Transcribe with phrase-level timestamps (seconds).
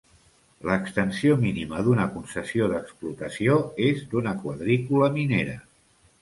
[0.67, 3.59] L'extensió mínima d'una concessió d'explotació
[3.91, 5.57] és d'una quadrícula minera.